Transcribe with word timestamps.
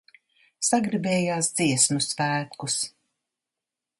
Sagribējās 0.67 1.51
Dziesmu 1.59 2.01
svētkus. 2.07 2.79